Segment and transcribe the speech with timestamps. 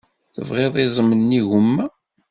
[0.33, 1.85] Tebɣiḍ iẓem n yigumma?